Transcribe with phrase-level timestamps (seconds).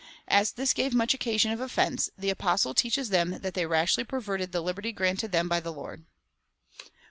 [0.27, 4.51] As this gave much occasion of offence, the Apostle teaches them that they rashly perverted
[4.51, 6.05] the liberty granted them by the Lord.